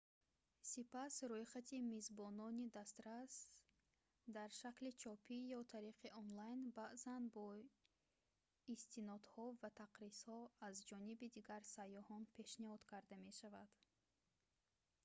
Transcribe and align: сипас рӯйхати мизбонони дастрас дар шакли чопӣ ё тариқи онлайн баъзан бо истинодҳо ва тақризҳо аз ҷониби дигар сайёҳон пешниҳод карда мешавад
сипас 0.69 1.15
рӯйхати 1.31 1.77
мизбонони 1.93 2.65
дастрас 2.77 3.33
дар 4.35 4.49
шакли 4.61 4.91
чопӣ 5.01 5.37
ё 5.57 5.61
тариқи 5.73 6.07
онлайн 6.21 6.59
баъзан 6.77 7.23
бо 7.35 7.45
истинодҳо 8.75 9.45
ва 9.61 9.69
тақризҳо 9.81 10.39
аз 10.67 10.75
ҷониби 10.89 11.27
дигар 11.37 11.61
сайёҳон 11.75 12.23
пешниҳод 12.35 12.81
карда 12.91 13.15
мешавад 13.27 13.69